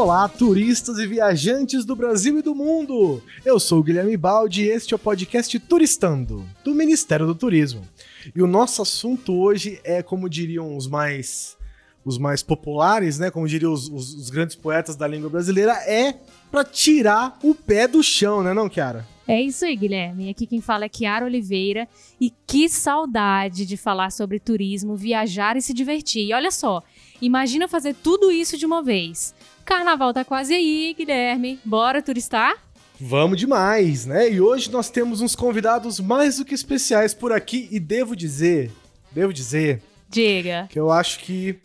Olá, 0.00 0.26
turistas 0.30 0.96
e 0.96 1.06
viajantes 1.06 1.84
do 1.84 1.94
Brasil 1.94 2.38
e 2.38 2.42
do 2.42 2.54
mundo! 2.54 3.22
Eu 3.44 3.60
sou 3.60 3.82
Guilherme 3.82 4.16
Baldi 4.16 4.62
e 4.62 4.70
este 4.70 4.94
é 4.94 4.96
o 4.96 4.98
podcast 4.98 5.58
Turistando, 5.60 6.42
do 6.64 6.74
Ministério 6.74 7.26
do 7.26 7.34
Turismo. 7.34 7.86
E 8.34 8.40
o 8.40 8.46
nosso 8.46 8.80
assunto 8.80 9.34
hoje 9.34 9.78
é, 9.84 10.02
como 10.02 10.26
diriam 10.26 10.74
os 10.74 10.86
mais 10.86 11.54
os 12.02 12.16
mais 12.16 12.42
populares, 12.42 13.18
né? 13.18 13.30
Como 13.30 13.46
diriam 13.46 13.74
os, 13.74 13.90
os, 13.90 14.14
os 14.14 14.30
grandes 14.30 14.56
poetas 14.56 14.96
da 14.96 15.06
língua 15.06 15.28
brasileira, 15.28 15.74
é 15.86 16.14
para 16.50 16.64
tirar 16.64 17.38
o 17.42 17.54
pé 17.54 17.86
do 17.86 18.02
chão, 18.02 18.42
né, 18.42 18.54
não, 18.54 18.70
Kiara? 18.70 19.06
É 19.28 19.40
isso 19.40 19.66
aí, 19.66 19.76
Guilherme. 19.76 20.30
Aqui 20.30 20.46
quem 20.46 20.62
fala 20.62 20.86
é 20.86 20.88
Kiara 20.88 21.26
Oliveira. 21.26 21.86
E 22.18 22.32
que 22.46 22.70
saudade 22.70 23.66
de 23.66 23.76
falar 23.76 24.10
sobre 24.10 24.40
turismo, 24.40 24.96
viajar 24.96 25.58
e 25.58 25.62
se 25.62 25.74
divertir. 25.74 26.26
E 26.26 26.32
olha 26.32 26.50
só, 26.50 26.82
imagina 27.20 27.68
fazer 27.68 27.94
tudo 27.94 28.32
isso 28.32 28.56
de 28.56 28.64
uma 28.66 28.82
vez. 28.82 29.32
Carnaval 29.70 30.12
tá 30.12 30.24
quase 30.24 30.52
aí, 30.52 30.92
Guilherme. 30.98 31.60
Bora 31.64 32.02
turistar? 32.02 32.56
Vamos 33.00 33.38
demais, 33.38 34.04
né? 34.04 34.28
E 34.28 34.40
hoje 34.40 34.68
nós 34.68 34.90
temos 34.90 35.20
uns 35.20 35.36
convidados 35.36 36.00
mais 36.00 36.38
do 36.38 36.44
que 36.44 36.56
especiais 36.56 37.14
por 37.14 37.30
aqui 37.30 37.68
e 37.70 37.78
devo 37.78 38.16
dizer, 38.16 38.72
devo 39.12 39.32
dizer, 39.32 39.80
diga, 40.08 40.66
que 40.68 40.78
eu 40.78 40.90
acho 40.90 41.20
que 41.20 41.60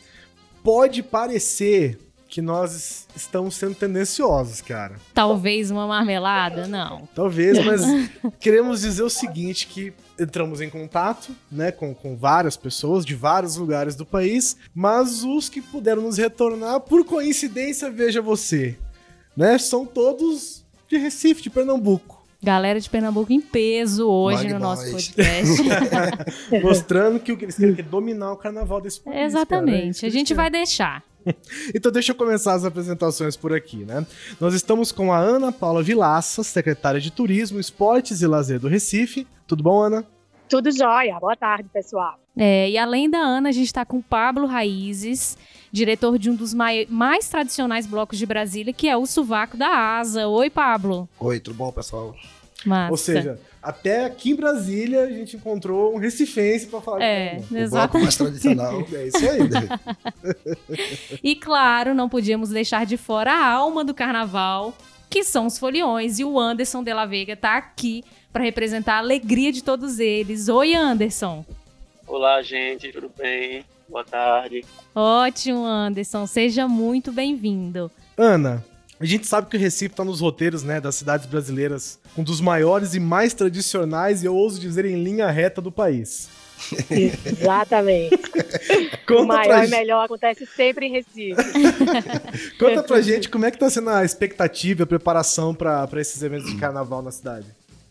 pode 0.64 1.02
parecer 1.02 1.98
que 2.36 2.42
nós 2.42 3.08
estamos 3.16 3.56
sendo 3.56 3.76
tendenciosos, 3.76 4.60
cara. 4.60 4.98
Talvez 5.14 5.72
uma 5.72 5.88
marmelada? 5.88 6.68
Não. 6.68 7.08
Talvez, 7.16 7.64
mas 7.64 7.82
queremos 8.42 8.82
dizer 8.82 9.04
o 9.04 9.10
seguinte, 9.10 9.66
que 9.68 9.94
entramos 10.20 10.60
em 10.60 10.70
contato, 10.70 11.34
né, 11.50 11.72
com, 11.72 11.96
com 11.96 12.18
várias 12.18 12.58
pessoas 12.58 13.06
de 13.06 13.16
vários 13.16 13.56
lugares 13.56 13.96
do 13.96 14.06
país, 14.06 14.58
mas 14.74 15.24
os 15.24 15.48
que 15.48 15.62
puderam 15.62 16.02
nos 16.02 16.18
retornar, 16.18 16.82
por 16.82 17.06
coincidência, 17.06 17.90
veja 17.90 18.22
você, 18.22 18.78
né, 19.34 19.58
são 19.58 19.86
todos 19.86 20.66
de 20.90 20.98
Recife, 20.98 21.42
de 21.42 21.50
Pernambuco. 21.50 22.22
Galera 22.44 22.82
de 22.82 22.90
Pernambuco 22.90 23.32
em 23.32 23.40
peso 23.40 24.10
hoje 24.10 24.50
no 24.50 24.60
nosso 24.60 24.92
podcast. 24.92 25.64
Mostrando 26.62 27.18
que 27.18 27.32
o 27.32 27.38
que 27.38 27.46
eles 27.46 27.56
querem 27.56 27.80
é 27.80 27.82
dominar 27.82 28.34
o 28.34 28.36
carnaval 28.36 28.82
desse 28.82 29.00
país. 29.00 29.18
Exatamente. 29.20 30.02
Cara, 30.02 30.08
é 30.08 30.10
a 30.10 30.12
gente 30.12 30.34
vai 30.34 30.50
deixar. 30.50 31.02
então 31.74 31.92
deixa 31.92 32.12
eu 32.12 32.16
começar 32.16 32.54
as 32.54 32.66
apresentações 32.66 33.36
por 33.36 33.54
aqui, 33.54 33.86
né? 33.86 34.06
Nós 34.40 34.54
estamos 34.54 34.92
com 34.92 35.12
a 35.12 35.18
Ana 35.18 35.52
Paula 35.52 35.82
Vilaça, 35.82 36.44
secretária 36.44 37.00
de 37.00 37.12
Turismo, 37.12 37.60
Esportes 37.60 38.22
e 38.22 38.28
Lazer 38.28 38.60
do 38.60 38.68
Recife. 38.68 39.28
Tudo 39.48 39.64
bom, 39.64 39.82
Ana? 39.82 40.06
Tudo 40.48 40.72
jóia. 40.72 41.18
Boa 41.20 41.36
tarde, 41.36 41.68
pessoal. 41.74 42.20
É, 42.38 42.70
e 42.70 42.78
além 42.78 43.10
da 43.10 43.18
Ana, 43.18 43.50
a 43.50 43.52
gente 43.52 43.68
está 43.68 43.86
com 43.86 44.02
Pablo 44.02 44.46
Raízes, 44.46 45.38
diretor 45.72 46.20
de 46.20 46.30
um 46.30 46.36
dos 46.36 46.54
mai 46.54 46.86
mais 46.90 47.28
tradicionais 47.28 47.88
blocos 47.88 48.18
de 48.18 48.26
Brasília, 48.26 48.74
que 48.74 48.88
é 48.88 48.96
o 48.96 49.06
Sovaco 49.06 49.58
da 49.58 49.70
Asa. 49.98 50.28
Oi, 50.28 50.50
Pablo. 50.50 51.10
Oi, 51.20 51.40
tudo 51.40 51.56
bom, 51.56 51.72
pessoal? 51.72 52.16
Massa. 52.66 52.92
Ou 52.92 52.98
seja, 52.98 53.40
até 53.66 54.06
aqui 54.06 54.30
em 54.30 54.36
Brasília 54.36 55.02
a 55.02 55.10
gente 55.10 55.36
encontrou 55.36 55.96
um 55.96 55.98
recifense 55.98 56.68
para 56.68 56.80
falar 56.82 57.02
é, 57.02 57.38
de 57.38 57.66
O 57.66 57.70
bloco 57.72 57.98
mais 57.98 58.16
tradicional. 58.16 58.86
é 58.94 59.08
isso 59.08 59.28
aí. 59.28 59.50
Né? 59.50 59.68
e 61.24 61.36
claro, 61.36 61.96
não 61.96 62.08
podíamos 62.08 62.50
deixar 62.50 62.86
de 62.86 62.96
fora 62.96 63.34
a 63.34 63.44
alma 63.44 63.84
do 63.84 63.92
carnaval, 63.92 64.72
que 65.10 65.24
são 65.24 65.48
os 65.48 65.58
foliões. 65.58 66.20
E 66.20 66.24
o 66.24 66.40
Anderson 66.40 66.84
de 66.84 66.94
la 66.94 67.08
Vega 67.08 67.34
está 67.34 67.58
aqui 67.58 68.04
para 68.32 68.44
representar 68.44 68.98
a 68.98 69.00
alegria 69.00 69.52
de 69.52 69.64
todos 69.64 69.98
eles. 69.98 70.48
Oi, 70.48 70.76
Anderson. 70.76 71.44
Olá, 72.06 72.44
gente, 72.44 72.92
tudo 72.92 73.12
bem? 73.18 73.66
Boa 73.90 74.04
tarde. 74.04 74.64
Ótimo, 74.94 75.66
Anderson. 75.66 76.28
Seja 76.28 76.68
muito 76.68 77.12
bem-vindo. 77.12 77.90
Ana, 78.16 78.64
a 79.00 79.06
gente 79.06 79.28
sabe 79.28 79.48
que 79.50 79.58
o 79.58 79.60
Recife 79.60 79.94
está 79.94 80.04
nos 80.04 80.22
roteiros, 80.22 80.64
né, 80.64 80.80
das 80.80 80.96
cidades 80.96 81.26
brasileiras, 81.26 82.00
um 82.18 82.24
dos 82.24 82.40
maiores 82.40 82.94
e 82.94 83.00
mais 83.00 83.34
tradicionais 83.34 84.24
e 84.24 84.26
eu 84.26 84.36
ouso 84.36 84.60
dizer 84.60 84.86
em 84.86 85.04
linha 85.04 85.30
reta 85.30 85.62
do 85.62 85.72
país. 85.72 86.30
Exatamente. 86.90 88.16
o 89.12 89.26
maior 89.26 89.66
e 89.66 89.68
melhor 89.68 90.06
acontece 90.06 90.46
sempre 90.46 90.88
em 90.88 90.92
Recife. 90.92 91.36
Conta 92.58 92.82
pra 92.82 93.02
gente 93.02 93.30
como 93.30 93.46
é 93.46 93.52
que 93.52 93.58
tá 93.58 93.70
sendo 93.70 93.90
a 93.90 94.06
expectativa, 94.06 94.84
a 94.84 94.88
preparação 94.88 95.54
para 95.54 95.90
esses 95.96 96.22
eventos 96.22 96.50
de 96.50 96.58
carnaval 96.58 97.02
na 97.02 97.12
cidade. 97.12 97.46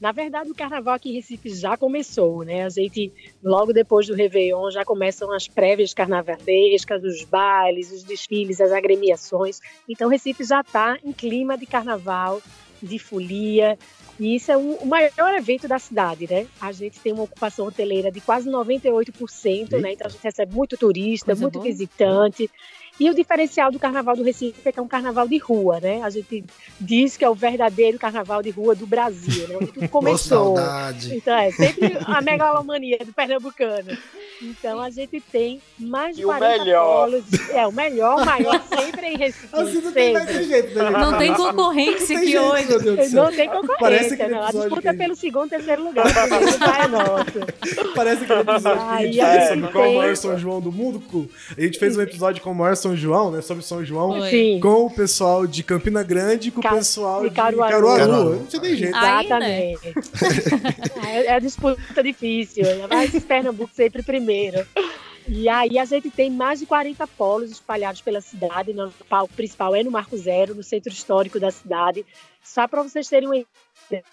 Na 0.04 0.12
verdade, 0.12 0.50
o 0.50 0.54
carnaval 0.54 0.92
aqui 0.92 1.08
em 1.08 1.14
Recife 1.14 1.48
já 1.48 1.78
começou, 1.78 2.44
né? 2.44 2.66
A 2.66 2.68
gente, 2.68 3.10
logo 3.42 3.72
depois 3.72 4.06
do 4.06 4.12
Réveillon, 4.12 4.70
já 4.70 4.84
começam 4.84 5.32
as 5.32 5.48
prévias 5.48 5.94
carnavalescas, 5.94 7.02
os 7.02 7.24
bailes, 7.24 7.90
os 7.90 8.04
desfiles, 8.04 8.60
as 8.60 8.70
agremiações. 8.70 9.60
Então, 9.88 10.10
Recife 10.10 10.44
já 10.44 10.60
está 10.60 10.98
em 11.02 11.10
clima 11.10 11.56
de 11.56 11.64
carnaval, 11.64 12.42
de 12.82 12.98
folia, 12.98 13.78
e 14.18 14.36
isso 14.36 14.52
é 14.52 14.56
o 14.56 14.86
maior 14.86 15.34
evento 15.34 15.66
da 15.66 15.78
cidade, 15.78 16.28
né? 16.30 16.46
A 16.60 16.70
gente 16.70 17.00
tem 17.00 17.12
uma 17.12 17.24
ocupação 17.24 17.66
hoteleira 17.66 18.12
de 18.12 18.20
quase 18.20 18.48
98%, 18.48 19.80
né? 19.80 19.92
Então 19.92 20.06
a 20.06 20.10
gente 20.10 20.22
recebe 20.22 20.54
muito 20.54 20.76
turista, 20.76 21.26
Coisa 21.26 21.42
muito 21.42 21.54
boa. 21.54 21.64
visitante. 21.64 22.50
E 22.98 23.10
o 23.10 23.14
diferencial 23.14 23.72
do 23.72 23.78
Carnaval 23.78 24.16
do 24.16 24.22
Recife 24.22 24.60
é 24.64 24.70
que 24.70 24.78
é 24.78 24.82
um 24.82 24.86
carnaval 24.86 25.26
de 25.26 25.36
rua, 25.38 25.80
né? 25.80 26.00
A 26.02 26.10
gente 26.10 26.44
diz 26.80 27.16
que 27.16 27.24
é 27.24 27.28
o 27.28 27.34
verdadeiro 27.34 27.98
carnaval 27.98 28.40
de 28.40 28.50
rua 28.50 28.74
do 28.74 28.86
Brasil, 28.86 29.48
né? 29.48 29.56
Onde 29.60 29.72
tudo 29.72 29.88
começou. 29.90 30.56
Então 31.10 31.36
é 31.36 31.50
sempre 31.50 31.96
a 32.06 32.20
megalomania 32.20 32.98
do 33.04 33.12
pernambucano. 33.12 33.96
Então 34.40 34.80
a 34.80 34.90
gente 34.90 35.20
tem 35.20 35.60
mais 35.78 36.14
de 36.14 36.22
e 36.22 36.24
40 36.24 36.54
o 36.54 36.58
melhor. 36.58 36.84
polos. 36.84 37.50
É, 37.50 37.66
o 37.66 37.72
melhor, 37.72 38.22
o 38.22 38.24
maior, 38.24 38.62
sempre 38.68 39.06
em 39.08 39.16
Recife. 39.16 39.48
Assim 39.52 39.80
não 39.80 39.92
tem 39.92 40.12
mais 40.12 40.46
jeito, 40.46 40.74
né? 40.74 40.90
Não 40.90 41.18
tem 41.18 41.34
concorrência 41.34 42.18
aqui 42.18 42.38
hoje. 42.38 43.12
Não 43.12 43.32
tem 43.32 43.48
concorrência, 43.48 44.28
não. 44.28 44.42
A 44.42 44.50
disputa 44.52 44.90
é 44.90 44.92
pelo 44.92 45.16
segundo, 45.16 45.50
terceiro 45.50 45.82
lugar. 45.82 46.06
é 46.06 46.88
nosso. 46.88 47.24
Parece 47.94 48.24
aquele 48.24 48.40
episódio 48.40 48.82
Ai, 48.82 49.08
que 49.08 49.20
a 49.20 49.48
gente 49.48 49.60
fez 49.60 49.72
qual 49.72 49.90
o 49.90 49.94
maior 49.96 50.16
São 50.16 50.38
João 50.38 50.60
do 50.60 50.70
mundo. 50.70 51.02
A 51.56 51.60
gente 51.60 51.78
fez 51.78 51.96
um 51.96 52.02
episódio 52.02 52.42
com 52.42 52.52
o 52.52 52.54
maior 52.54 52.76
são 52.84 52.96
João, 52.96 53.30
né? 53.30 53.40
Sobre 53.40 53.64
São 53.64 53.82
João. 53.82 54.20
Sim. 54.28 54.60
Com 54.60 54.86
o 54.86 54.90
pessoal 54.90 55.46
de 55.46 55.62
Campina 55.62 56.02
Grande 56.02 56.48
e 56.48 56.50
com 56.50 56.60
o 56.60 56.62
pessoal 56.62 57.26
de 57.26 57.34
Caruaru. 57.34 57.72
Caruaru. 57.72 57.98
Caruaru. 57.98 58.34
Não 58.36 58.46
tinha 58.46 58.62
nem 58.62 58.76
jeito. 58.76 58.96
Exatamente. 58.96 59.94
é, 61.06 61.26
é 61.26 61.40
disputa 61.40 62.02
difícil. 62.02 62.64
Esse 63.02 63.20
Pernambuco 63.20 63.70
sempre 63.74 64.02
primeiro. 64.02 64.66
E 65.26 65.48
aí 65.48 65.78
a 65.78 65.86
gente 65.86 66.10
tem 66.10 66.30
mais 66.30 66.60
de 66.60 66.66
40 66.66 67.06
polos 67.06 67.50
espalhados 67.50 68.02
pela 68.02 68.20
cidade. 68.20 68.74
Né? 68.74 68.84
O 68.84 69.04
palco 69.06 69.32
principal 69.32 69.74
é 69.74 69.82
no 69.82 69.90
Marco 69.90 70.16
Zero, 70.18 70.54
no 70.54 70.62
centro 70.62 70.92
histórico 70.92 71.40
da 71.40 71.50
cidade. 71.50 72.04
Só 72.42 72.68
para 72.68 72.82
vocês 72.82 73.08
terem 73.08 73.28
uma 73.28 73.36
ideia, 73.38 74.04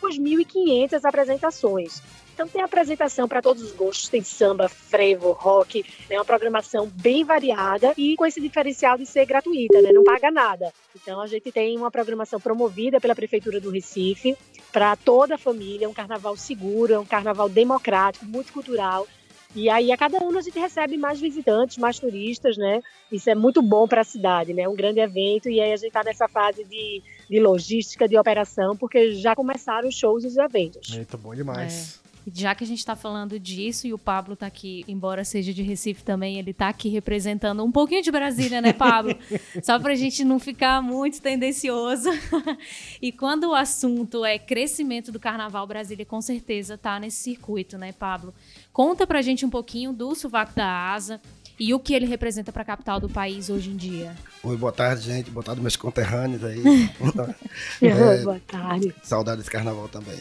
2.500 0.00 1.04
apresentações. 1.04 2.00
Então 2.40 2.48
tem 2.48 2.62
apresentação 2.62 3.28
para 3.28 3.42
todos 3.42 3.62
os 3.62 3.72
gostos, 3.72 4.08
tem 4.08 4.22
samba, 4.22 4.66
frevo, 4.66 5.32
rock, 5.32 5.84
é 6.08 6.14
né? 6.14 6.18
uma 6.18 6.24
programação 6.24 6.86
bem 6.86 7.22
variada 7.22 7.92
e 7.98 8.16
com 8.16 8.24
esse 8.24 8.40
diferencial 8.40 8.96
de 8.96 9.04
ser 9.04 9.26
gratuita, 9.26 9.82
né? 9.82 9.92
não 9.92 10.02
paga 10.02 10.30
nada. 10.30 10.72
Então 10.96 11.20
a 11.20 11.26
gente 11.26 11.52
tem 11.52 11.76
uma 11.76 11.90
programação 11.90 12.40
promovida 12.40 12.98
pela 12.98 13.14
Prefeitura 13.14 13.60
do 13.60 13.68
Recife 13.68 14.34
para 14.72 14.96
toda 14.96 15.34
a 15.34 15.38
família, 15.38 15.86
um 15.86 15.92
carnaval 15.92 16.34
seguro, 16.34 16.98
um 16.98 17.04
carnaval 17.04 17.46
democrático, 17.46 18.24
multicultural. 18.24 19.06
E 19.54 19.68
aí, 19.68 19.92
a 19.92 19.96
cada 19.96 20.16
ano 20.24 20.38
a 20.38 20.42
gente 20.42 20.58
recebe 20.58 20.96
mais 20.96 21.20
visitantes, 21.20 21.76
mais 21.76 21.98
turistas, 21.98 22.56
né? 22.56 22.80
Isso 23.12 23.28
é 23.28 23.34
muito 23.34 23.60
bom 23.60 23.86
para 23.86 24.00
a 24.00 24.04
cidade, 24.04 24.54
né? 24.54 24.62
É 24.62 24.68
um 24.68 24.76
grande 24.76 25.00
evento. 25.00 25.50
E 25.50 25.60
aí, 25.60 25.72
a 25.72 25.76
gente 25.76 25.88
está 25.88 26.04
nessa 26.04 26.28
fase 26.28 26.64
de, 26.64 27.02
de 27.28 27.40
logística, 27.40 28.08
de 28.08 28.16
operação, 28.16 28.76
porque 28.76 29.12
já 29.14 29.34
começaram 29.34 29.88
os 29.88 29.96
shows 29.96 30.22
e 30.22 30.28
os 30.28 30.36
eventos. 30.36 30.96
Eita, 30.96 31.16
bom 31.16 31.34
demais. 31.34 32.00
É 32.06 32.09
já 32.32 32.54
que 32.54 32.64
a 32.64 32.66
gente 32.66 32.78
está 32.78 32.94
falando 32.94 33.38
disso 33.38 33.86
e 33.86 33.92
o 33.92 33.98
Pablo 33.98 34.34
está 34.34 34.46
aqui, 34.46 34.84
embora 34.86 35.24
seja 35.24 35.52
de 35.52 35.62
Recife 35.62 36.02
também, 36.02 36.38
ele 36.38 36.50
está 36.50 36.68
aqui 36.68 36.88
representando 36.88 37.64
um 37.64 37.72
pouquinho 37.72 38.02
de 38.02 38.10
Brasília, 38.10 38.60
né, 38.60 38.72
Pablo? 38.72 39.16
Só 39.62 39.78
para 39.78 39.92
a 39.92 39.96
gente 39.96 40.24
não 40.24 40.38
ficar 40.38 40.82
muito 40.82 41.20
tendencioso. 41.20 42.10
e 43.00 43.10
quando 43.12 43.44
o 43.44 43.54
assunto 43.54 44.24
é 44.24 44.38
crescimento 44.38 45.10
do 45.10 45.20
Carnaval, 45.20 45.66
Brasília 45.66 46.04
com 46.04 46.20
certeza 46.20 46.74
está 46.74 46.98
nesse 47.00 47.18
circuito, 47.18 47.78
né, 47.78 47.92
Pablo? 47.92 48.34
Conta 48.72 49.06
para 49.06 49.18
a 49.18 49.22
gente 49.22 49.44
um 49.44 49.50
pouquinho 49.50 49.92
do 49.92 50.14
Sovaco 50.14 50.54
da 50.54 50.92
Asa 50.92 51.20
e 51.58 51.74
o 51.74 51.78
que 51.78 51.92
ele 51.92 52.06
representa 52.06 52.50
para 52.50 52.62
a 52.62 52.64
capital 52.64 52.98
do 52.98 53.08
país 53.08 53.50
hoje 53.50 53.70
em 53.70 53.76
dia. 53.76 54.16
Oi, 54.42 54.56
boa 54.56 54.72
tarde, 54.72 55.02
gente. 55.02 55.30
Boa 55.30 55.44
tarde, 55.44 55.60
meus 55.60 55.76
conterrâneos 55.76 56.42
aí. 56.42 56.62
é, 57.82 58.22
boa 58.22 58.40
tarde. 58.46 58.94
Saudade 59.02 59.38
desse 59.38 59.50
carnaval 59.50 59.86
também. 59.86 60.18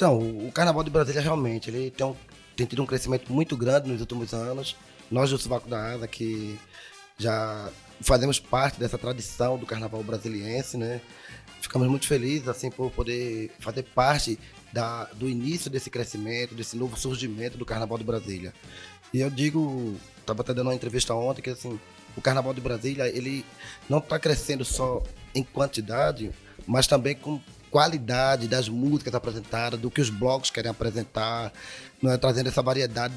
Então, 0.00 0.16
o 0.16 0.50
Carnaval 0.50 0.82
de 0.82 0.88
Brasília 0.88 1.20
realmente 1.20 1.68
ele 1.68 1.90
tem, 1.90 2.06
um, 2.06 2.16
tem 2.56 2.66
tido 2.66 2.82
um 2.82 2.86
crescimento 2.86 3.30
muito 3.30 3.54
grande 3.54 3.90
nos 3.90 4.00
últimos 4.00 4.32
anos. 4.32 4.74
Nós 5.10 5.28
do 5.28 5.36
Suvaco 5.36 5.68
da 5.68 5.92
Asa, 5.92 6.08
que 6.08 6.58
já 7.18 7.70
fazemos 8.00 8.40
parte 8.40 8.80
dessa 8.80 8.96
tradição 8.96 9.58
do 9.58 9.66
Carnaval 9.66 10.02
brasiliense, 10.02 10.78
né? 10.78 11.02
Ficamos 11.60 11.86
muito 11.86 12.06
felizes 12.06 12.48
assim 12.48 12.70
por 12.70 12.90
poder 12.90 13.50
fazer 13.58 13.82
parte 13.82 14.38
da, 14.72 15.04
do 15.04 15.28
início 15.28 15.70
desse 15.70 15.90
crescimento, 15.90 16.54
desse 16.54 16.78
novo 16.78 16.98
surgimento 16.98 17.58
do 17.58 17.66
Carnaval 17.66 17.98
de 17.98 18.04
Brasília. 18.04 18.54
E 19.12 19.20
eu 19.20 19.28
digo, 19.28 19.96
estava 20.18 20.40
até 20.40 20.54
dando 20.54 20.68
uma 20.68 20.74
entrevista 20.74 21.14
ontem 21.14 21.42
que 21.42 21.50
assim, 21.50 21.78
o 22.16 22.22
Carnaval 22.22 22.54
de 22.54 22.62
Brasília, 22.62 23.06
ele 23.06 23.44
não 23.86 23.98
está 23.98 24.18
crescendo 24.18 24.64
só 24.64 25.02
em 25.34 25.42
quantidade, 25.42 26.30
mas 26.66 26.86
também 26.86 27.14
com 27.14 27.38
qualidade 27.70 28.48
das 28.48 28.68
músicas 28.68 29.14
apresentadas, 29.14 29.78
do 29.78 29.90
que 29.90 30.00
os 30.00 30.10
blocos 30.10 30.50
querem 30.50 30.70
apresentar, 30.70 31.52
não 32.02 32.10
é? 32.10 32.16
trazendo 32.16 32.48
essa 32.48 32.62
variedade, 32.62 33.14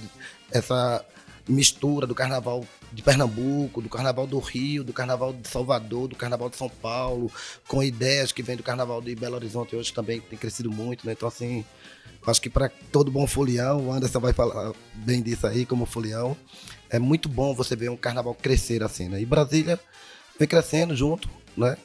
essa 0.52 1.04
mistura 1.48 2.08
do 2.08 2.16
carnaval 2.16 2.66
de 2.92 3.02
Pernambuco, 3.02 3.82
do 3.82 3.90
carnaval 3.90 4.28
do 4.28 4.40
Rio, 4.40 4.84
do 4.84 4.94
carnaval 4.94 5.34
de 5.34 5.48
Salvador, 5.48 6.08
do 6.08 6.16
carnaval 6.16 6.50
de 6.50 6.56
São 6.56 6.70
Paulo, 6.70 7.32
com 7.68 7.84
ideias 7.84 8.32
que 8.32 8.44
vêm 8.44 8.56
do 8.56 8.64
carnaval 8.64 9.02
de 9.02 9.16
Belo 9.16 9.36
Horizonte 9.36 9.76
hoje 9.76 9.92
também 9.92 10.22
tem 10.22 10.38
crescido 10.38 10.72
muito, 10.72 11.06
né? 11.06 11.14
Então 11.14 11.28
assim, 11.28 11.66
acho 12.26 12.42
que 12.42 12.50
para 12.50 12.70
todo 12.92 13.12
bom 13.12 13.28
folião, 13.28 13.88
o 13.88 13.92
Anderson 13.92 14.20
vai 14.20 14.32
falar 14.32 14.74
bem 14.94 15.22
disso 15.22 15.48
aí 15.48 15.66
como 15.66 15.86
folião, 15.86 16.38
é 16.90 17.00
muito 17.00 17.28
bom 17.28 17.54
você 17.54 17.76
ver 17.76 17.90
um 17.90 17.98
carnaval 17.98 18.36
crescer 18.36 18.84
assim, 18.84 19.10
né? 19.10 19.20
E 19.20 19.26
Brasília 19.26 19.80
vem 20.40 20.48
crescendo 20.48 20.96
junto, 20.96 21.30
né? 21.58 21.76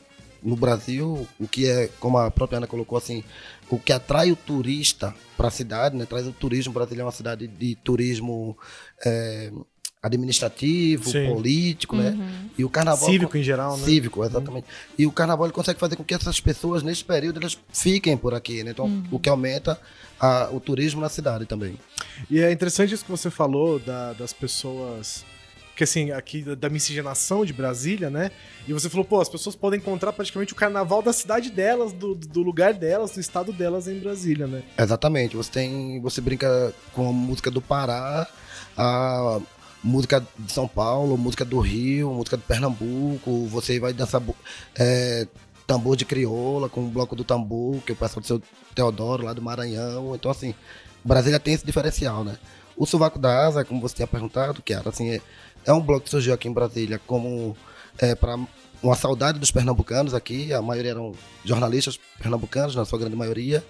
No 0.43 0.57
Brasil, 0.57 1.27
o 1.39 1.49
que 1.49 1.67
é, 1.67 1.89
como 2.01 2.19
a 2.19 2.31
própria 2.31 2.59
Ana 2.59 2.67
colocou 2.67 2.97
assim, 2.97 3.25
o 3.71 3.79
que 3.79 3.93
atrai 3.93 4.31
o 4.31 4.37
turista 4.37 5.15
para 5.37 5.49
a 5.49 5.51
cidade, 5.51 5.97
né? 5.97 6.05
Traz 6.07 6.27
o 6.27 6.33
turismo. 6.33 6.73
Brasília 6.73 7.03
é 7.03 7.05
uma 7.05 7.13
cidade 7.13 7.47
de 7.47 7.75
turismo 7.77 8.57
é, 9.05 9.51
administrativo, 10.03 11.11
Sim. 11.11 11.33
político, 11.33 11.97
né? 11.97 12.11
uhum. 12.11 12.17
né? 12.17 12.51
E 12.57 12.65
o 12.65 12.71
carnaval 12.71 13.09
cívico 13.09 13.37
em 13.37 13.43
geral, 13.43 13.77
né? 13.77 13.85
Cívico, 13.85 14.25
exatamente. 14.25 14.65
Uhum. 14.65 14.95
E 14.99 15.07
o 15.07 15.13
carnaval 15.13 15.47
ele 15.47 15.53
consegue 15.53 15.79
fazer 15.79 15.97
com 15.97 16.05
que 16.05 16.15
essas 16.15 16.41
pessoas 16.41 16.83
nesse 16.83 17.05
período 17.05 17.39
elas 17.41 17.59
fiquem 17.73 18.17
por 18.17 18.35
aqui, 18.35 18.63
né? 18.63 18.71
Então, 18.71 18.87
uhum. 18.87 19.05
o 19.11 19.19
que 19.19 19.29
aumenta 19.29 19.79
a, 20.19 20.49
o 20.53 20.61
turismo 20.61 21.01
na 21.01 21.09
cidade 21.09 21.47
também. 21.47 21.79
E 22.31 22.41
é 22.41 22.51
interessante 22.51 22.95
isso 22.95 23.05
que 23.05 23.11
você 23.11 23.31
falou 23.31 23.79
da, 23.79 24.13
das 24.13 24.33
pessoas 24.33 25.25
que 25.79 25.85
assim, 25.85 26.11
aqui 26.11 26.43
da 26.57 26.69
miscigenação 26.69 27.45
de 27.45 27.53
Brasília, 27.53 28.11
né? 28.11 28.33
E 28.67 28.73
você 28.73 28.91
falou, 28.91 29.05
pô, 29.05 29.21
as 29.21 29.29
pessoas 29.29 29.55
podem 29.55 29.79
encontrar 29.79 30.13
praticamente 30.13 30.53
o 30.53 30.57
carnaval 30.57 31.01
da 31.01 31.13
cidade 31.13 31.51
delas, 31.51 31.93
do, 31.93 32.17
do 32.17 32.43
lugar 32.43 32.75
delas, 32.75 33.13
do 33.13 33.21
estado 33.21 33.53
delas 33.53 33.87
em 33.87 33.97
Brasília, 34.01 34.49
né? 34.49 34.65
Exatamente. 34.77 35.37
Você 35.37 35.53
tem. 35.53 36.01
Você 36.01 36.21
brinca 36.21 36.75
com 36.93 37.09
a 37.09 37.13
música 37.13 37.49
do 37.49 37.63
Pará, 37.63 38.27
a 38.77 39.39
música 39.81 40.27
de 40.37 40.53
São 40.53 40.67
Paulo, 40.67 41.17
música 41.17 41.45
do 41.45 41.61
Rio, 41.61 42.13
música 42.13 42.37
de 42.37 42.43
Pernambuco, 42.43 43.47
você 43.47 43.79
vai 43.79 43.93
dançar 43.93 44.21
é, 44.77 45.29
tambor 45.65 45.97
de 45.97 46.05
crioula 46.05 46.69
com 46.69 46.81
o 46.81 46.89
bloco 46.89 47.15
do 47.15 47.23
tambor, 47.23 47.81
que 47.83 47.93
é 47.93 47.95
o 47.95 47.97
pessoal 47.97 48.21
do 48.21 48.27
seu 48.27 48.43
Teodoro 48.75 49.25
lá 49.25 49.33
do 49.33 49.41
Maranhão. 49.41 50.13
Então, 50.17 50.29
assim, 50.29 50.57
Brasília 51.05 51.39
tem 51.39 51.55
esse 51.55 51.65
diferencial, 51.65 52.25
né? 52.25 52.37
O 52.79 52.87
Sovaco 52.87 53.19
da 53.19 53.45
Asa, 53.45 53.65
como 53.65 53.81
você 53.81 53.97
tinha 53.97 54.07
perguntado, 54.07 54.63
era 54.71 54.89
assim, 54.89 55.11
é, 55.11 55.21
é 55.67 55.73
um 55.73 55.81
bloco 55.81 56.05
que 56.05 56.11
surgiu 56.11 56.33
aqui 56.33 56.47
em 56.47 56.53
Brasília 56.53 57.01
como 57.07 57.57
é, 57.99 58.15
para 58.15 58.39
uma 58.81 58.95
saudade 58.95 59.41
dos 59.41 59.51
pernambucanos 59.51 60.15
aqui, 60.15 60.53
a 60.55 60.63
maioria 60.63 60.93
eram 60.93 61.13
jornalistas 61.45 61.99
pernambucanos, 62.19 62.77
na 62.77 62.85
sua 62.85 63.01
grande 63.01 63.17
maioria, 63.17 63.65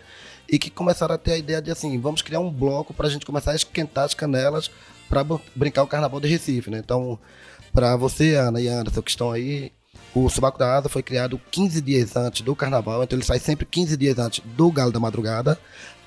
e 0.46 0.58
que 0.58 0.68
começaram 0.68 1.14
a 1.14 1.18
ter 1.18 1.32
a 1.32 1.38
ideia 1.38 1.62
de 1.62 1.70
assim, 1.70 1.98
vamos 1.98 2.20
criar 2.20 2.40
um 2.40 2.50
bloco 2.50 2.92
para 2.92 3.06
a 3.06 3.10
gente 3.10 3.24
começar 3.24 3.52
a 3.52 3.56
esquentar 3.56 4.04
as 4.04 4.12
canelas 4.12 4.70
para 5.08 5.24
brincar 5.56 5.82
o 5.82 5.86
Carnaval 5.86 6.20
de 6.20 6.28
Recife, 6.28 6.70
né? 6.70 6.78
Então, 6.78 7.18
para 7.72 7.96
você, 7.96 8.34
Ana 8.34 8.60
e 8.60 8.68
Anderson, 8.68 9.00
que 9.00 9.10
estão 9.10 9.30
aí, 9.30 9.72
o 10.14 10.28
Subaco 10.28 10.58
da 10.58 10.76
Asa 10.76 10.88
foi 10.90 11.02
criado 11.02 11.40
15 11.50 11.80
dias 11.80 12.14
antes 12.14 12.42
do 12.42 12.54
Carnaval, 12.54 13.02
então 13.02 13.16
ele 13.16 13.24
sai 13.24 13.38
sempre 13.38 13.64
15 13.64 13.96
dias 13.96 14.18
antes 14.18 14.42
do 14.44 14.70
Galo 14.70 14.92
da 14.92 15.00
Madrugada, 15.00 15.58